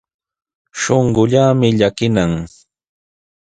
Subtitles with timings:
[0.81, 2.31] Shuqullaami llakinan.